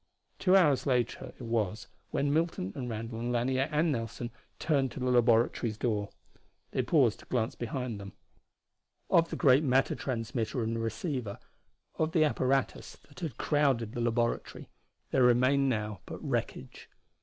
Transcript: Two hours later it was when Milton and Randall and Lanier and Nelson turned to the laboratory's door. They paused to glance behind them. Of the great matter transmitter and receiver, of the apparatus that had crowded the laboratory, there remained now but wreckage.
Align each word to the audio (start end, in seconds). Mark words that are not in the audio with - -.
Two 0.39 0.57
hours 0.57 0.87
later 0.87 1.31
it 1.37 1.43
was 1.43 1.87
when 2.09 2.33
Milton 2.33 2.73
and 2.75 2.89
Randall 2.89 3.19
and 3.19 3.31
Lanier 3.31 3.69
and 3.71 3.91
Nelson 3.91 4.31
turned 4.57 4.91
to 4.93 4.99
the 4.99 5.11
laboratory's 5.11 5.77
door. 5.77 6.09
They 6.71 6.81
paused 6.81 7.19
to 7.19 7.27
glance 7.27 7.53
behind 7.53 7.99
them. 7.99 8.13
Of 9.11 9.29
the 9.29 9.35
great 9.35 9.63
matter 9.63 9.93
transmitter 9.93 10.63
and 10.63 10.81
receiver, 10.81 11.37
of 11.99 12.13
the 12.13 12.23
apparatus 12.23 12.95
that 13.09 13.19
had 13.19 13.37
crowded 13.37 13.91
the 13.91 14.01
laboratory, 14.01 14.69
there 15.11 15.21
remained 15.21 15.69
now 15.69 16.01
but 16.07 16.17
wreckage. 16.27 16.89